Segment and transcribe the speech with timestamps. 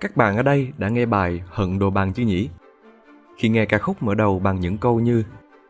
[0.00, 2.48] Các bạn ở đây đã nghe bài Hận Đồ Bằng chứ nhỉ?
[3.36, 5.24] Khi nghe ca khúc mở đầu bằng những câu như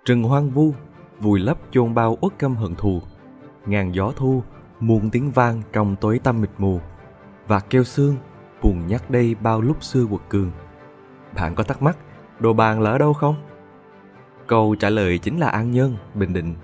[0.04, 0.72] Rừng hoang vu,
[1.20, 3.02] vùi lấp chôn bao uất căm hận thù,
[3.66, 4.42] ngàn gió thu,
[4.80, 6.80] muôn tiếng vang trong tối tăm mịt mù,
[7.46, 8.16] và kêu xương,
[8.62, 10.50] buồn nhắc đây bao lúc xưa quật cường.
[11.34, 11.96] Bạn có thắc mắc,
[12.40, 13.34] đồ bàn là ở đâu không?
[14.46, 16.54] Câu trả lời chính là An Nhơn, Bình Định.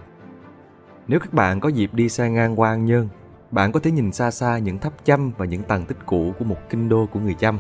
[1.09, 3.09] Nếu các bạn có dịp đi xe ngang qua An Nhơn,
[3.55, 6.45] bạn có thể nhìn xa xa những tháp chăm và những tàn tích cũ của
[6.45, 7.59] một kinh đô của người chăm.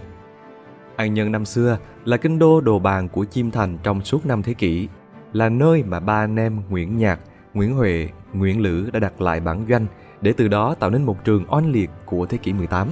[0.96, 4.42] An Nhơn năm xưa là kinh đô đồ bàn của Chiêm Thành trong suốt năm
[4.42, 4.88] thế kỷ,
[5.32, 7.20] là nơi mà ba anh em Nguyễn Nhạc,
[7.54, 9.86] Nguyễn Huệ, Nguyễn Lữ đã đặt lại bản doanh
[10.20, 12.88] để từ đó tạo nên một trường oanh liệt của thế kỷ 18.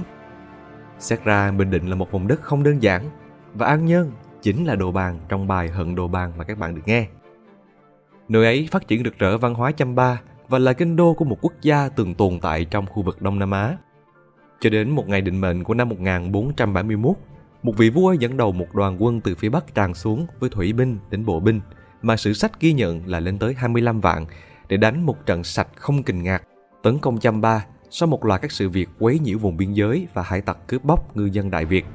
[0.99, 3.09] Xét ra Bình Định là một vùng đất không đơn giản
[3.53, 6.75] và An Nhơn chính là đồ bàn trong bài Hận Đồ Bàn mà các bạn
[6.75, 7.07] được nghe.
[8.27, 11.25] Nơi ấy phát triển rực rỡ văn hóa chăm ba và là kinh đô của
[11.25, 13.77] một quốc gia từng tồn tại trong khu vực Đông Nam Á.
[14.59, 17.15] Cho đến một ngày định mệnh của năm 1471,
[17.63, 20.73] một vị vua dẫn đầu một đoàn quân từ phía Bắc tràn xuống với thủy
[20.73, 21.61] binh đến bộ binh
[22.01, 24.25] mà sử sách ghi nhận là lên tới 25 vạn
[24.69, 26.43] để đánh một trận sạch không kình ngạc,
[26.83, 30.07] tấn công Chăm Ba sau một loạt các sự việc quấy nhiễu vùng biên giới
[30.13, 31.85] và hải tặc cướp bóc ngư dân Đại Việt.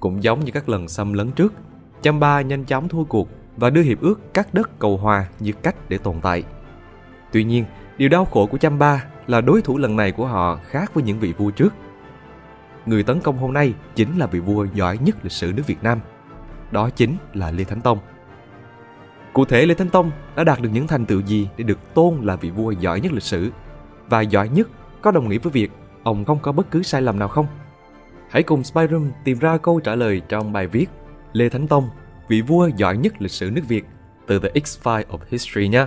[0.00, 1.54] Cũng giống như các lần xâm lấn trước,
[2.02, 5.52] Chăm Ba nhanh chóng thua cuộc và đưa hiệp ước cắt đất cầu hòa như
[5.52, 6.42] cách để tồn tại.
[7.32, 7.64] Tuy nhiên,
[7.98, 11.04] điều đau khổ của Chăm Ba là đối thủ lần này của họ khác với
[11.04, 11.74] những vị vua trước.
[12.86, 15.82] Người tấn công hôm nay chính là vị vua giỏi nhất lịch sử nước Việt
[15.82, 16.00] Nam.
[16.70, 17.98] Đó chính là Lê Thánh Tông.
[19.32, 22.14] Cụ thể Lê Thánh Tông đã đạt được những thành tựu gì để được tôn
[22.22, 23.50] là vị vua giỏi nhất lịch sử?
[24.08, 24.68] Và giỏi nhất
[25.00, 25.70] có đồng nghĩa với việc
[26.02, 27.46] ông không có bất cứ sai lầm nào không?
[28.30, 30.86] Hãy cùng Spyroom tìm ra câu trả lời trong bài viết
[31.32, 31.88] Lê Thánh Tông,
[32.28, 33.84] vị vua giỏi nhất lịch sử nước Việt
[34.26, 35.86] từ The X-File of History nhé.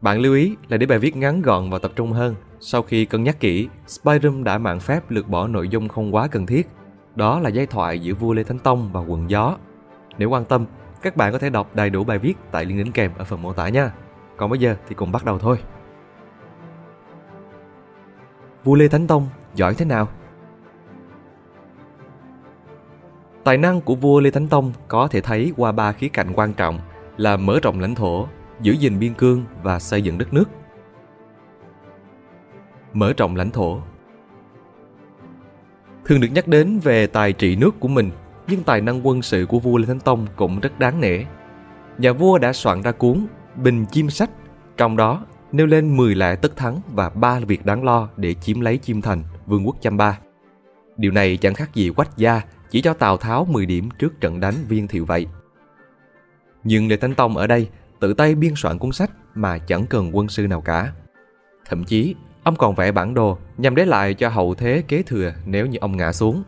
[0.00, 2.34] Bạn lưu ý là để bài viết ngắn gọn và tập trung hơn.
[2.60, 6.28] Sau khi cân nhắc kỹ, Spyroom đã mạng phép lược bỏ nội dung không quá
[6.28, 6.68] cần thiết.
[7.14, 9.56] Đó là giai thoại giữa vua Lê Thánh Tông và quần gió.
[10.18, 10.64] Nếu quan tâm,
[11.02, 13.42] các bạn có thể đọc đầy đủ bài viết tại link đính kèm ở phần
[13.42, 13.92] mô tả nha.
[14.36, 15.58] Còn bây giờ thì cùng bắt đầu thôi.
[18.64, 20.08] Vua Lê Thánh Tông giỏi thế nào?
[23.44, 26.52] Tài năng của vua Lê Thánh Tông có thể thấy qua ba khía cạnh quan
[26.52, 26.78] trọng
[27.16, 28.28] là mở rộng lãnh thổ,
[28.60, 30.44] giữ gìn biên cương và xây dựng đất nước.
[32.92, 33.80] Mở rộng lãnh thổ
[36.04, 38.10] Thường được nhắc đến về tài trị nước của mình,
[38.48, 41.24] nhưng tài năng quân sự của vua Lê Thánh Tông cũng rất đáng nể.
[41.98, 44.30] Nhà vua đã soạn ra cuốn Bình Chim Sách,
[44.76, 48.60] trong đó nêu lên 10 lẽ tất thắng và ba việc đáng lo để chiếm
[48.60, 50.18] lấy Chiêm Thành, vương quốc Chăm Ba.
[50.96, 52.40] Điều này chẳng khác gì quách gia
[52.70, 55.26] chỉ cho Tào Tháo 10 điểm trước trận đánh viên thiệu vậy.
[56.64, 57.68] Nhưng Lê Thánh Tông ở đây
[58.06, 60.92] tự tay biên soạn cuốn sách mà chẳng cần quân sư nào cả.
[61.68, 65.32] Thậm chí, ông còn vẽ bản đồ nhằm để lại cho hậu thế kế thừa
[65.46, 66.42] nếu như ông ngã xuống.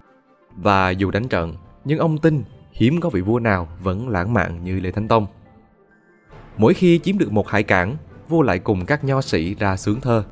[0.57, 1.55] Và dù đánh trận,
[1.85, 2.43] nhưng ông tin
[2.73, 5.27] hiếm có vị vua nào vẫn lãng mạn như Lê Thánh Tông.
[6.57, 7.97] Mỗi khi chiếm được một hải cảng,
[8.29, 10.25] vua lại cùng các nho sĩ ra sướng thơ.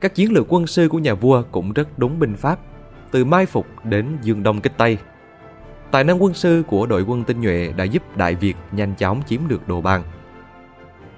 [0.00, 2.58] Các chiến lược quân sư của nhà vua cũng rất đúng binh pháp,
[3.10, 4.98] từ mai phục đến dương đông kích tây–
[5.90, 9.22] Tài năng quân sư của đội quân tinh nhuệ đã giúp Đại Việt nhanh chóng
[9.26, 10.02] chiếm được Đồ Bàn.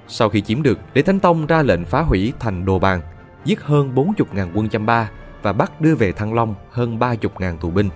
[0.09, 3.01] Sau khi chiếm được, Lê Thánh Tông ra lệnh phá hủy thành Đồ Bàn,
[3.45, 5.11] giết hơn 40.000 quân chăm ba
[5.43, 7.89] và bắt đưa về Thăng Long hơn 30.000 tù binh.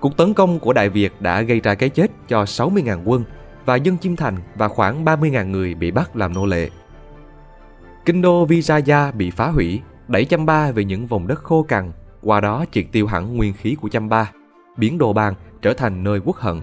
[0.00, 3.24] Cuộc tấn công của Đại Việt đã gây ra cái chết cho 60.000 quân
[3.64, 6.70] và dân Chiêm Thành và khoảng 30.000 người bị bắt làm nô lệ.
[8.04, 11.92] Kinh đô Visaya bị phá hủy, đẩy Chăm Ba về những vùng đất khô cằn,
[12.22, 14.30] qua đó triệt tiêu hẳn nguyên khí của Chăm Ba,
[14.76, 16.60] biến Đồ Bàn trở thành nơi quốc hận.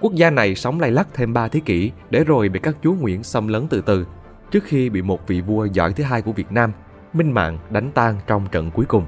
[0.00, 2.92] Quốc gia này sống lay lắc thêm 3 thế kỷ để rồi bị các chúa
[2.92, 4.06] Nguyễn xâm lấn từ từ,
[4.50, 6.72] trước khi bị một vị vua giỏi thứ hai của Việt Nam,
[7.12, 9.04] Minh Mạng đánh tan trong trận cuối cùng.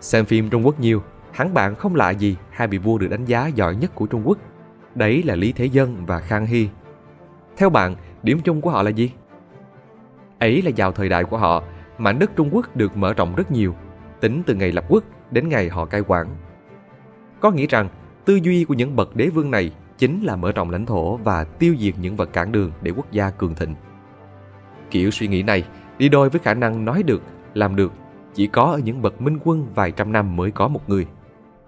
[0.00, 3.24] Xem phim Trung Quốc nhiều, hẳn bạn không lạ gì hai vị vua được đánh
[3.24, 4.38] giá giỏi nhất của Trung Quốc.
[4.94, 6.68] Đấy là Lý Thế Dân và Khang Hy.
[7.56, 9.12] Theo bạn, điểm chung của họ là gì?
[10.38, 11.62] Ấy là vào thời đại của họ,
[11.98, 13.74] mảnh đất Trung Quốc được mở rộng rất nhiều,
[14.20, 16.26] tính từ ngày lập quốc đến ngày họ cai quản
[17.40, 17.88] có nghĩa rằng
[18.24, 21.44] tư duy của những bậc đế vương này chính là mở rộng lãnh thổ và
[21.44, 23.74] tiêu diệt những vật cản đường để quốc gia cường thịnh.
[24.90, 25.64] Kiểu suy nghĩ này
[25.98, 27.22] đi đôi với khả năng nói được,
[27.54, 27.92] làm được
[28.34, 31.06] chỉ có ở những bậc minh quân vài trăm năm mới có một người.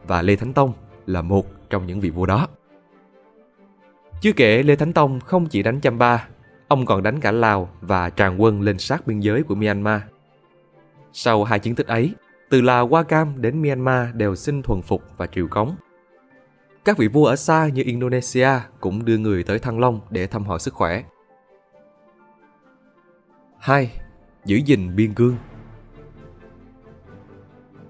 [0.07, 0.73] Và Lê Thánh Tông
[1.07, 2.49] là một trong những vị vua đó.
[4.21, 6.29] Chưa kể Lê Thánh Tông không chỉ đánh Chăm Ba,
[6.69, 10.01] ông còn đánh cả Lào và tràn quân lên sát biên giới của Myanmar.
[11.13, 12.15] Sau hai chiến tích ấy,
[12.51, 15.77] từ Lào qua Cam đến Myanmar đều xin thuần phục và triều cống.
[16.85, 18.49] Các vị vua ở xa như Indonesia
[18.81, 21.03] cũng đưa người tới Thăng Long để thăm hỏi sức khỏe.
[23.59, 23.91] 2.
[24.45, 25.37] Giữ gìn biên cương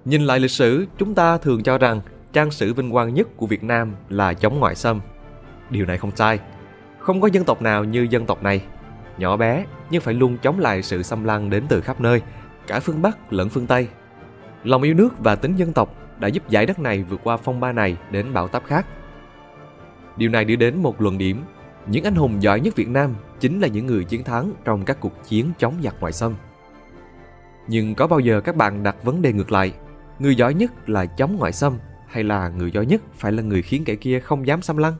[0.04, 2.00] Nhìn lại lịch sử, chúng ta thường cho rằng
[2.32, 5.00] trang sử vinh quang nhất của Việt Nam là chống ngoại xâm.
[5.70, 6.38] Điều này không sai.
[6.98, 8.62] Không có dân tộc nào như dân tộc này.
[9.18, 12.22] Nhỏ bé nhưng phải luôn chống lại sự xâm lăng đến từ khắp nơi,
[12.66, 13.88] cả phương Bắc lẫn phương Tây.
[14.64, 17.60] Lòng yêu nước và tính dân tộc đã giúp giải đất này vượt qua phong
[17.60, 18.86] ba này đến bão táp khác.
[20.16, 21.42] Điều này đưa đến một luận điểm,
[21.86, 25.00] những anh hùng giỏi nhất Việt Nam chính là những người chiến thắng trong các
[25.00, 26.34] cuộc chiến chống giặc ngoại xâm.
[27.68, 29.72] Nhưng có bao giờ các bạn đặt vấn đề ngược lại,
[30.18, 31.78] người giỏi nhất là chống ngoại xâm
[32.08, 34.94] hay là người giỏi nhất phải là người khiến kẻ kia không dám xâm lăng?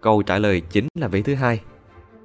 [0.00, 1.60] Câu trả lời chính là vế thứ hai.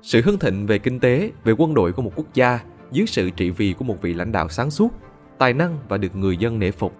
[0.02, 2.60] Sự hưng thịnh về kinh tế, về quân đội của một quốc gia
[2.92, 4.94] dưới sự trị vì của một vị lãnh đạo sáng suốt,
[5.38, 6.94] tài năng và được người dân nể phục,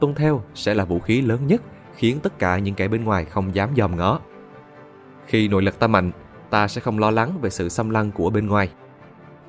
[0.00, 1.62] tuân theo sẽ là vũ khí lớn nhất
[1.94, 4.20] khiến tất cả những kẻ bên ngoài không dám dòm ngó.
[5.26, 6.10] Khi nội lực ta mạnh,
[6.50, 8.68] ta sẽ không lo lắng về sự xâm lăng của bên ngoài.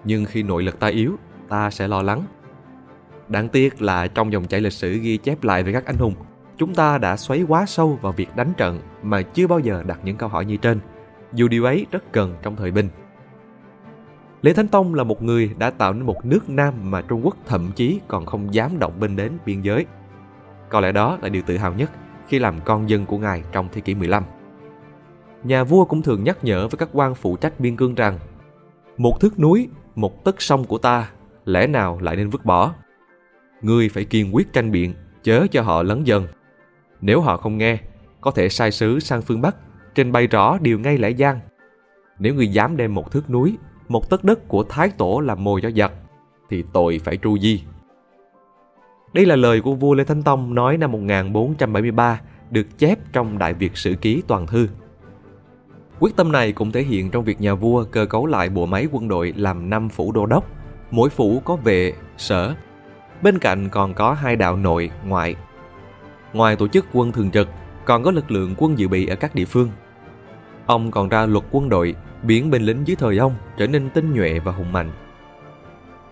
[0.04, 1.16] Nhưng khi nội lực ta yếu,
[1.50, 2.24] ta sẽ lo lắng.
[3.28, 6.13] Đáng tiếc là trong dòng chảy lịch sử ghi chép lại về các anh hùng,
[6.57, 10.00] chúng ta đã xoáy quá sâu vào việc đánh trận mà chưa bao giờ đặt
[10.04, 10.80] những câu hỏi như trên,
[11.34, 12.89] dù điều ấy rất cần trong thời bình.
[14.44, 17.38] Lý Thánh Tông là một người đã tạo nên một nước Nam mà Trung Quốc
[17.45, 19.86] thậm chí còn không dám động binh đến biên giới.
[20.69, 21.92] Có lẽ đó là điều tự hào nhất
[22.28, 24.24] khi làm con dân của ngài trong thế kỷ 15.
[25.44, 28.19] Nhà vua cũng thường nhắc nhở với các quan phụ trách biên cương rằng
[28.98, 31.10] một thước núi, một tấc sông của ta,
[31.46, 32.74] lẽ nào lại nên vứt bỏ?
[33.62, 34.94] Ngươi phải kiên quyết tranh biện,
[35.24, 36.28] chớ cho họ lấn dần.
[37.01, 37.78] Nếu họ không nghe,
[38.22, 39.56] có thể sai sứ sang phương Bắc,
[39.96, 41.39] trình bày rõ điều ngay lẽ gian.
[42.19, 43.57] Nếu ngươi dám đem một thước núi,
[43.88, 45.91] một tấc đất của Thái Tổ làm mồi cho giặc,
[46.50, 47.63] thì tội phải tru di.
[49.13, 53.53] Đây là lời của vua Lê Thánh Tông nói năm 1473, được chép trong Đại
[53.53, 54.68] Việt Sử Ký Toàn Thư.
[56.00, 58.88] Quyết tâm này cũng thể hiện trong việc nhà vua cơ cấu lại bộ máy
[58.91, 60.45] quân đội làm năm phủ đô đốc,
[60.91, 62.56] mỗi phủ có vệ, sở.
[63.21, 65.36] Bên cạnh còn có hai đạo nội, ngoại.
[66.33, 67.47] Ngoài tổ chức quân thường trực,
[67.86, 69.69] còn có lực lượng quân dự bị ở các địa phương.
[70.65, 74.14] Ông còn ra luật quân đội, biển binh lính dưới thời ông trở nên tinh
[74.14, 74.92] nhuệ và hùng mạnh.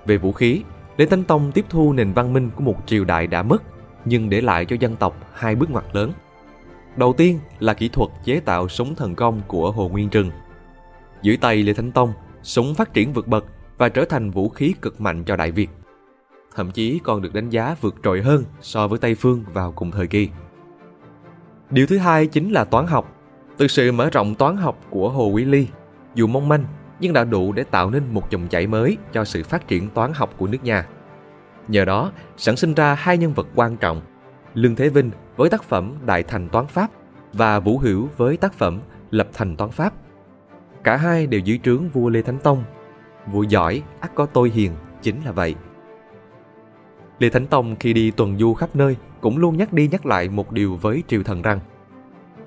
[0.06, 0.64] Về vũ khí,
[0.98, 3.64] Lê Thánh Tông tiếp thu nền văn minh của một triều đại đã mất,
[4.06, 6.12] nhưng để lại cho dân tộc hai bước ngoặt lớn.
[6.96, 10.32] Đầu tiên là kỹ thuật chế tạo súng thần công của Hồ Nguyên Trừng.
[11.22, 12.14] Dưới tay Lê Thánh Tông,
[12.44, 13.46] súng phát triển vượt bậc
[13.78, 15.70] và trở thành vũ khí cực mạnh cho Đại Việt.
[16.56, 19.92] Thậm chí còn được đánh giá vượt trội hơn so với Tây Phương vào cùng
[19.92, 20.30] thời kỳ.
[21.70, 23.18] Điều thứ hai chính là toán học.
[23.58, 25.68] Từ sự mở rộng toán học của Hồ Quý Ly,
[26.16, 26.66] dù mong manh
[27.00, 30.12] nhưng đã đủ để tạo nên một dòng chảy mới cho sự phát triển toán
[30.14, 30.88] học của nước nhà.
[31.68, 34.02] Nhờ đó, sản sinh ra hai nhân vật quan trọng,
[34.54, 36.92] Lương Thế Vinh với tác phẩm Đại Thành Toán Pháp
[37.34, 38.80] và Vũ Hữu với tác phẩm
[39.12, 39.94] Lập Thành Toán Pháp.
[40.84, 42.64] Cả hai đều dưới trướng vua Lê Thánh Tông.
[43.28, 44.72] Vua giỏi, ắt có tôi hiền,
[45.02, 45.56] chính là vậy.
[47.20, 50.30] Lê Thánh Tông khi đi tuần du khắp nơi cũng luôn nhắc đi nhắc lại
[50.30, 51.60] một điều với triều thần rằng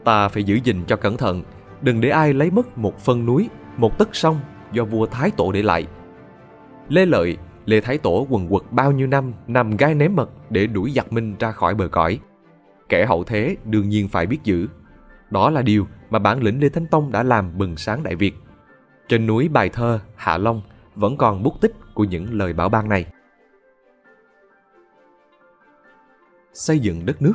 [0.05, 1.43] Ta phải giữ gìn cho cẩn thận,
[1.85, 4.41] đừng để ai lấy mất một phân núi, một tấc sông
[4.73, 5.87] do vua Thái Tổ để lại.
[6.89, 10.67] Lê Lợi, Lê Thái Tổ quần quật bao nhiêu năm nằm gai ném mật để
[10.67, 12.21] đuổi giặc minh ra khỏi bờ cõi.
[12.89, 14.69] Kẻ hậu thế đương nhiên phải biết giữ.
[15.31, 18.35] Đó là điều mà bản lĩnh Lê Thánh Tông đã làm bừng sáng Đại Việt.
[19.09, 20.63] Trên núi bài thơ Hạ Long
[20.95, 23.07] vẫn còn bút tích của những lời bảo ban này.
[26.53, 27.35] Xây dựng đất nước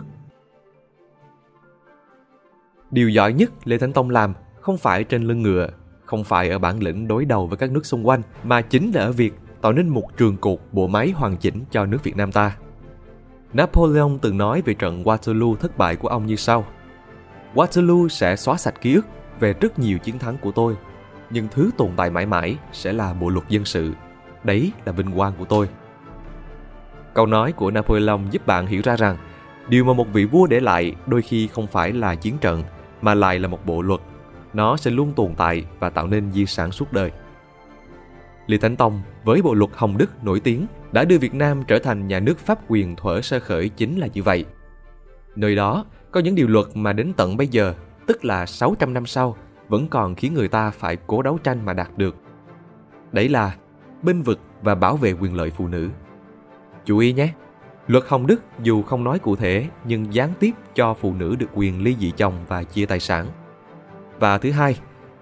[2.92, 5.68] Điều giỏi nhất Lê Thánh Tông làm không phải trên lưng ngựa,
[6.06, 9.02] không phải ở bản lĩnh đối đầu với các nước xung quanh, mà chính là
[9.02, 12.32] ở việc tạo nên một trường cột bộ máy hoàn chỉnh cho nước Việt Nam
[12.32, 12.56] ta.
[13.54, 16.66] Napoleon từng nói về trận Waterloo thất bại của ông như sau.
[17.56, 19.06] Waterloo sẽ xóa sạch ký ức
[19.40, 20.76] về rất nhiều chiến thắng của tôi,
[21.30, 23.94] nhưng thứ tồn tại mãi mãi sẽ là bộ luật dân sự.
[24.44, 25.70] Đấy là vinh quang của tôi.
[27.14, 29.18] Câu nói của Napoleon giúp bạn hiểu ra rằng
[29.70, 32.64] điều mà một vị vua để lại đôi khi không phải là chiến trận
[33.02, 34.02] mà lại là một bộ luật.
[34.54, 37.12] Nó sẽ luôn tồn tại và tạo nên di sản suốt đời.
[38.48, 41.80] Lý Thánh Tông với bộ luật Hồng Đức nổi tiếng đã đưa Việt Nam trở
[41.80, 44.46] thành nhà nước pháp quyền thuở sơ khởi chính là như vậy.
[45.36, 47.74] Nơi đó có những điều luật mà đến tận bây giờ,
[48.08, 49.38] tức là 600 năm sau,
[49.68, 52.16] vẫn còn khiến người ta phải cố đấu tranh mà đạt được.
[53.12, 53.56] Đấy là
[54.02, 55.90] binh vực và bảo vệ quyền lợi phụ nữ.
[56.86, 57.34] Chú ý nhé,
[57.88, 61.48] luật Hồng Đức dù không nói cụ thể nhưng gián tiếp cho phụ nữ được
[61.54, 63.28] quyền ly dị chồng và chia tài sản.
[64.20, 64.80] Và thứ hai,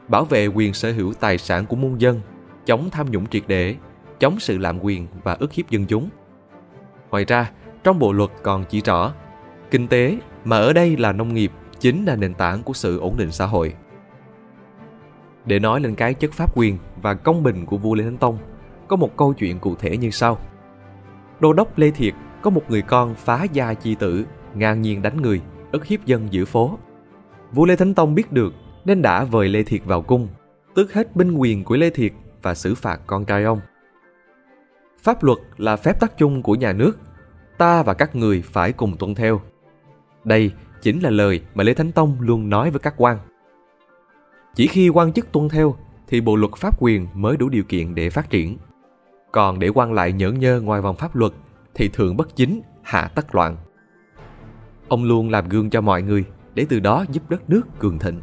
[0.08, 2.22] bảo vệ quyền sở hữu tài sản của muôn dân,
[2.66, 3.76] chống tham nhũng triệt để,
[4.20, 6.10] chống sự lạm quyền và ức hiếp dân chúng.
[7.12, 7.52] Ngoài ra,
[7.84, 9.14] trong bộ luật còn chỉ rõ,
[9.72, 13.18] kinh tế mà ở đây là nông nghiệp chính là nền tảng của sự ổn
[13.18, 13.74] định xã hội.
[15.46, 18.38] Để nói lên cái chất pháp quyền và công bình của vua Lê Thánh Tông,
[18.88, 20.38] có một câu chuyện cụ thể như sau.
[21.40, 24.26] Đô đốc Lê Thiệt có một người con phá gia chi tử,
[24.56, 26.78] ngang nhiên đánh người, ức hiếp dân giữa phố.
[27.52, 28.54] Vua Lê Thánh Tông biết được
[28.88, 30.28] nên đã vời Lê Thiệt vào cung,
[30.76, 33.62] tước hết binh quyền của Lê Thiệt và xử phạt con trai ông.
[35.04, 37.00] Pháp luật là phép tắc chung của nhà nước,
[37.58, 39.42] ta và các người phải cùng tuân theo.
[40.24, 40.52] Đây
[40.82, 43.18] chính là lời mà Lê Thánh Tông luôn nói với các quan.
[44.56, 45.76] Chỉ khi quan chức tuân theo
[46.08, 48.58] thì bộ luật pháp quyền mới đủ điều kiện để phát triển.
[49.32, 51.34] Còn để quan lại nhởn nhơ ngoài vòng pháp luật
[51.74, 53.58] thì thường bất chính, hạ tất loạn.
[54.88, 58.22] Ông luôn làm gương cho mọi người để từ đó giúp đất nước cường thịnh.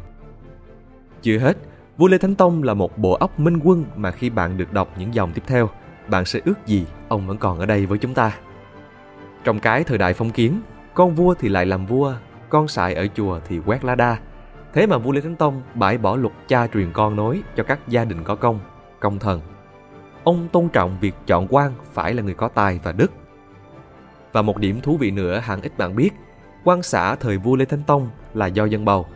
[1.25, 1.57] Chưa hết,
[1.97, 4.89] vua Lê Thánh Tông là một bộ óc minh quân mà khi bạn được đọc
[4.97, 5.69] những dòng tiếp theo,
[6.07, 8.37] bạn sẽ ước gì ông vẫn còn ở đây với chúng ta.
[9.43, 10.61] Trong cái thời đại phong kiến,
[10.93, 12.13] con vua thì lại làm vua,
[12.49, 14.17] con sại ở chùa thì quét lá đa.
[14.73, 17.79] Thế mà vua Lê Thánh Tông bãi bỏ luật cha truyền con nối cho các
[17.87, 18.59] gia đình có công,
[18.99, 19.41] công thần.
[20.23, 23.11] Ông tôn trọng việc chọn quan phải là người có tài và đức.
[24.33, 26.09] Và một điểm thú vị nữa hẳn ít bạn biết,
[26.63, 29.07] quan xã thời vua Lê Thánh Tông là do dân bầu.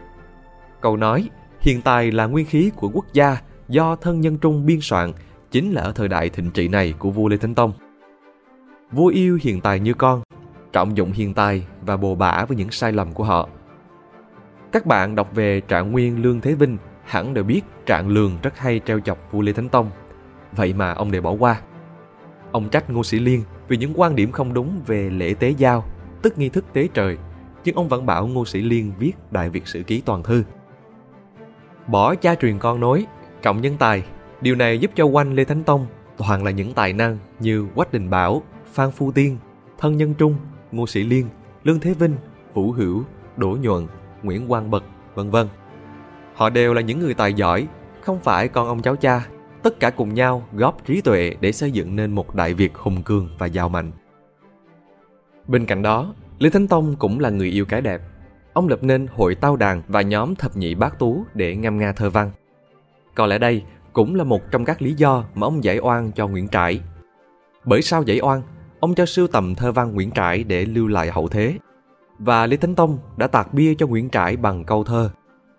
[0.82, 3.38] Câu nói hiện tài là nguyên khí của quốc gia
[3.68, 5.12] do thân nhân trung biên soạn
[5.51, 7.74] chính là ở thời đại thịnh trị này của vua Lê Thánh Tông.
[8.92, 10.22] Vua yêu hiện tài như con,
[10.74, 13.50] trọng dụng hiện tài và bồ bả với những sai lầm của họ.
[14.72, 18.58] Các bạn đọc về Trạng Nguyên Lương Thế Vinh hẳn đều biết Trạng Lường rất
[18.58, 19.89] hay treo chọc vua Lê Thánh Tông.
[20.51, 21.62] Vậy mà ông để bỏ qua.
[22.51, 25.86] Ông trách Ngô Sĩ Liên vì những quan điểm không đúng về lễ tế giao,
[26.22, 27.18] tức nghi thức tế trời,
[27.63, 30.44] nhưng ông vẫn bảo Ngô Sĩ Liên viết Đại Việt Sử Ký Toàn Thư.
[31.91, 33.05] Bỏ cha truyền con nối,
[33.41, 34.03] trọng nhân tài,
[34.41, 35.86] điều này giúp cho quanh Lê Thánh Tông
[36.17, 38.43] toàn là những tài năng như Quách Đình Bảo,
[38.74, 39.38] Phan Phu Tiên,
[39.77, 40.36] Thân Nhân Trung,
[40.72, 41.29] Ngô Sĩ Liên,
[41.63, 42.15] Lương Thế Vinh,
[42.53, 43.03] Vũ Hữu,
[43.38, 43.88] Đỗ Nhuận,
[44.24, 44.84] Nguyễn Quang Bật,
[45.15, 45.48] vân vân.
[46.36, 47.67] Họ đều là những người tài giỏi,
[48.01, 49.27] không phải con ông cháu cha,
[49.63, 53.03] tất cả cùng nhau góp trí tuệ để xây dựng nên một Đại Việt hùng
[53.03, 53.91] cường và giàu mạnh.
[55.48, 58.01] Bên cạnh đó, Lê Thánh Tông cũng là người yêu cái đẹp.
[58.53, 61.91] Ông lập nên hội tao đàn và nhóm thập nhị bát tú để ngâm nga
[61.91, 62.32] thơ văn.
[63.15, 63.63] Có lẽ đây
[63.94, 66.82] cũng là một trong các lý do mà ông giải oan cho Nguyễn Trãi.
[67.65, 68.41] Bởi sau giải oan,
[68.79, 71.58] ông cho sưu tầm thơ văn Nguyễn Trãi để lưu lại hậu thế.
[72.20, 75.10] Và Lý Thánh Tông đã tạc bia cho Nguyễn Trãi bằng câu thơ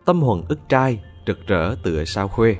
[0.05, 2.57] Tâm hồn ức trai, rực rỡ tựa sao khuê.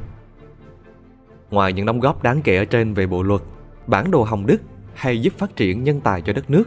[1.51, 3.41] Ngoài những đóng góp đáng kể ở trên về bộ luật,
[3.87, 4.61] bản đồ Hồng Đức
[4.95, 6.65] hay giúp phát triển nhân tài cho đất nước,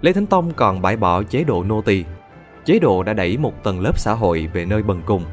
[0.00, 2.04] Lê Thánh Tông còn bãi bỏ chế độ nô tỳ.
[2.64, 5.24] Chế độ đã đẩy một tầng lớp xã hội về nơi bần cùng,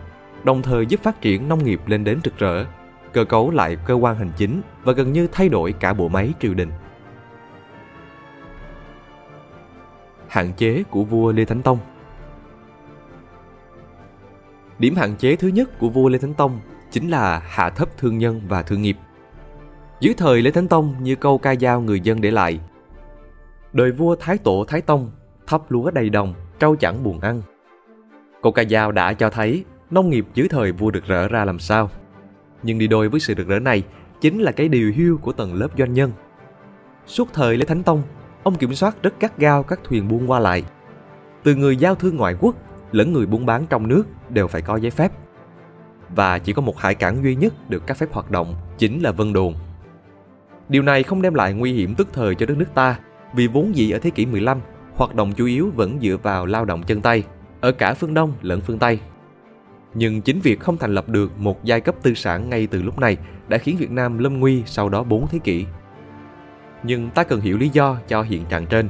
[0.44, 2.66] đồng thời giúp phát triển nông nghiệp lên đến rực rỡ,
[3.14, 6.34] cơ cấu lại cơ quan hành chính và gần như thay đổi cả bộ máy
[6.40, 6.70] triều đình.
[10.28, 11.78] Hạn chế của vua Lê Thánh Tông
[14.80, 16.60] Điểm hạn chế thứ nhất của vua Lê Thánh Tông
[16.92, 18.98] chính là hạ thấp thương nhân và thương nghiệp.
[20.00, 22.60] Dưới thời Lê Thánh Tông như câu ca dao người dân để lại.
[23.74, 25.12] Đời vua Thái Tổ Thái Tông,
[25.48, 27.42] thắp lúa đầy đồng, trâu chẳng buồn ăn.
[28.42, 31.60] Câu ca dao đã cho thấy nông nghiệp dưới thời vua được rỡ ra làm
[31.60, 31.90] sao.
[32.64, 33.84] Nhưng đi đôi với sự được rỡ này
[34.22, 36.12] chính là cái điều hưu của tầng lớp doanh nhân.
[37.06, 38.02] Suốt thời Lê Thánh Tông,
[38.44, 40.64] ông kiểm soát rất gắt gao các thuyền buôn qua lại.
[41.44, 42.56] Từ người giao thương ngoại quốc
[42.92, 45.12] lẫn người buôn bán trong nước đều phải có giấy phép.
[46.16, 49.12] Và chỉ có một hải cảng duy nhất được cấp phép hoạt động, chính là
[49.12, 49.54] Vân Đồn.
[50.70, 53.00] Điều này không đem lại nguy hiểm tức thời cho đất nước ta,
[53.34, 54.60] vì vốn dĩ ở thế kỷ 15,
[55.00, 57.24] hoạt động chủ yếu vẫn dựa vào lao động chân tay,
[57.62, 59.00] ở cả phương Đông lẫn phương Tây.
[59.94, 63.00] Nhưng chính việc không thành lập được một giai cấp tư sản ngay từ lúc
[63.00, 65.66] này đã khiến Việt Nam lâm nguy sau đó 4 thế kỷ.
[66.84, 68.90] Nhưng ta cần hiểu lý do cho hiện trạng trên.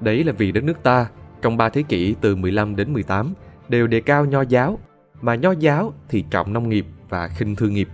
[0.00, 1.06] Đấy là vì đất nước ta
[1.42, 3.34] trong 3 thế kỷ từ 15 đến 18
[3.68, 4.78] đều đề cao nho giáo,
[5.20, 7.88] mà nho giáo thì trọng nông nghiệp và khinh thương nghiệp.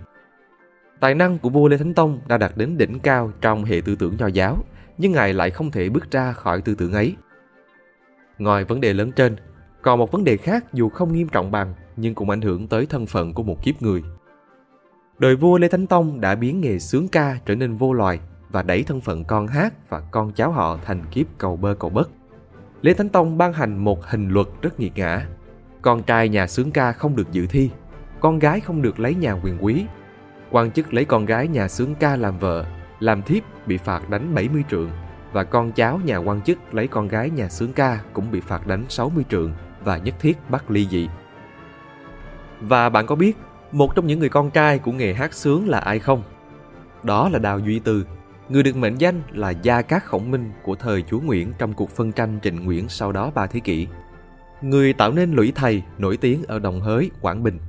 [0.99, 3.95] Tài năng của vua Lê Thánh Tông đã đạt đến đỉnh cao trong hệ tư
[3.95, 4.57] tưởng nho giáo,
[4.97, 7.15] nhưng ngài lại không thể bước ra khỏi tư tưởng ấy.
[8.37, 9.35] Ngoài vấn đề lớn trên,
[9.81, 12.85] còn một vấn đề khác dù không nghiêm trọng bằng nhưng cũng ảnh hưởng tới
[12.85, 14.03] thân phận của một kiếp người.
[15.19, 18.63] Đời vua Lê Thánh Tông đã biến nghề sướng ca trở nên vô loài và
[18.63, 22.09] đẩy thân phận con hát và con cháu họ thành kiếp cầu bơ cầu bất.
[22.81, 25.27] Lê Thánh Tông ban hành một hình luật rất nghiệt ngã.
[25.81, 27.69] Con trai nhà sướng ca không được dự thi,
[28.19, 29.85] con gái không được lấy nhà quyền quý.
[30.51, 32.65] Quan chức lấy con gái nhà sướng ca làm vợ,
[32.99, 34.89] làm thiếp bị phạt đánh 70 trượng
[35.37, 38.67] và con cháu nhà quan chức lấy con gái nhà sướng ca cũng bị phạt
[38.67, 39.53] đánh 60 trượng
[39.83, 41.07] và nhất thiết bắt ly dị.
[42.61, 43.37] Và bạn có biết
[43.71, 46.23] một trong những người con trai của nghề hát sướng là ai không?
[47.03, 48.05] Đó là Đào Duy Từ,
[48.49, 51.89] người được mệnh danh là Gia Cát Khổng Minh của thời chúa Nguyễn trong cuộc
[51.89, 53.87] phân tranh Trịnh Nguyễn sau đó ba thế kỷ.
[54.61, 57.59] Người tạo nên lũy thầy nổi tiếng ở Đồng Hới, Quảng Bình.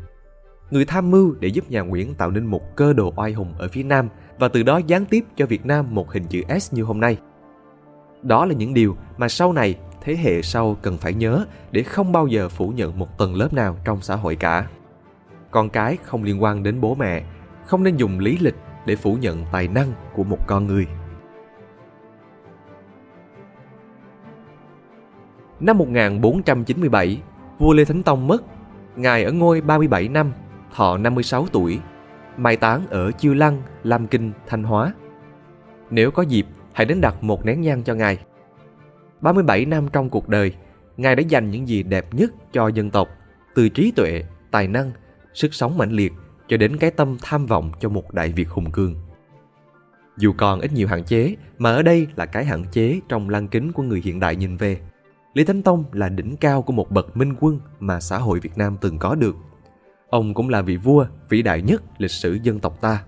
[0.71, 3.69] Người tham mưu để giúp nhà Nguyễn tạo nên một cơ đồ oai hùng ở
[3.69, 4.09] phía Nam
[4.39, 7.19] và từ đó gián tiếp cho Việt Nam một hình chữ S như hôm nay.
[8.23, 12.13] Đó là những điều mà sau này thế hệ sau cần phải nhớ để không
[12.13, 14.69] bao giờ phủ nhận một tầng lớp nào trong xã hội cả.
[15.51, 17.25] Con cái không liên quan đến bố mẹ,
[17.67, 18.55] không nên dùng lý lịch
[18.87, 20.87] để phủ nhận tài năng của một con người.
[25.61, 27.23] Năm 1497,
[27.59, 28.43] vua Lê Thánh Tông mất.
[28.97, 30.33] Ngài ở ngôi 37 năm,
[30.75, 31.81] thọ 56 tuổi,
[32.37, 34.93] mai táng ở Chiêu Lăng, Lam Kinh, Thanh Hóa.
[35.91, 36.47] Nếu có dịp,
[36.79, 38.19] hãy đến đặt một nén nhang cho Ngài.
[39.21, 40.55] 37 năm trong cuộc đời,
[40.97, 43.09] Ngài đã dành những gì đẹp nhất cho dân tộc,
[43.55, 44.93] từ trí tuệ, tài năng,
[45.35, 46.13] sức sống mãnh liệt
[46.49, 48.95] cho đến cái tâm tham vọng cho một Đại Việt hùng cường.
[50.19, 53.49] Dù còn ít nhiều hạn chế, mà ở đây là cái hạn chế trong lăng
[53.49, 54.81] kính của người hiện đại nhìn về.
[55.35, 58.59] Lý Thánh Tông là đỉnh cao của một bậc minh quân mà xã hội Việt
[58.59, 59.37] Nam từng có được.
[60.09, 63.05] Ông cũng là vị vua vĩ đại nhất lịch sử dân tộc ta.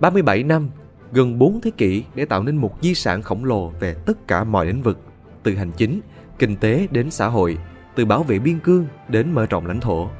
[0.00, 0.70] 37 năm,
[1.12, 4.44] gần 4 thế kỷ để tạo nên một di sản khổng lồ về tất cả
[4.44, 5.00] mọi lĩnh vực,
[5.42, 6.00] từ hành chính,
[6.38, 7.58] kinh tế đến xã hội,
[7.94, 10.10] từ bảo vệ biên cương đến mở rộng lãnh thổ.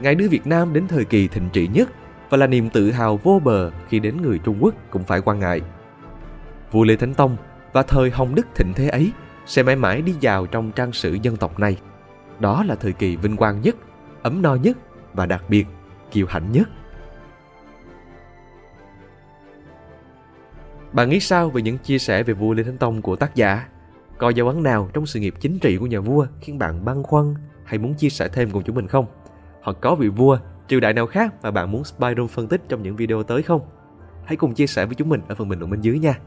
[0.00, 1.88] Ngài đưa Việt Nam đến thời kỳ thịnh trị nhất
[2.30, 5.38] và là niềm tự hào vô bờ khi đến người Trung Quốc cũng phải quan
[5.38, 5.60] ngại.
[6.72, 7.36] Vua Lê Thánh Tông
[7.72, 9.12] và thời Hồng Đức thịnh thế ấy
[9.46, 11.76] sẽ mãi mãi đi vào trong trang sử dân tộc này.
[12.40, 13.76] Đó là thời kỳ vinh quang nhất,
[14.22, 14.76] ấm no nhất
[15.14, 15.66] và đặc biệt
[16.10, 16.68] kiêu hãnh nhất.
[20.96, 23.66] Bạn nghĩ sao về những chia sẻ về vua Lê Thánh Tông của tác giả?
[24.18, 27.02] Có dấu ấn nào trong sự nghiệp chính trị của nhà vua khiến bạn băn
[27.02, 27.34] khoăn
[27.64, 29.06] hay muốn chia sẻ thêm cùng chúng mình không?
[29.62, 30.38] Hoặc có vị vua,
[30.68, 33.60] triều đại nào khác mà bạn muốn Spyroom phân tích trong những video tới không?
[34.24, 36.18] Hãy cùng chia sẻ với chúng mình ở phần bình luận bên dưới nha.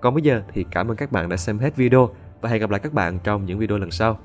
[0.00, 2.10] Còn bây giờ thì cảm ơn các bạn đã xem hết video
[2.40, 4.18] và hẹn gặp lại các bạn trong những video lần sau.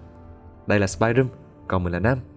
[0.67, 1.27] Đây là Spyroom,
[1.67, 2.36] còn mình là Nam.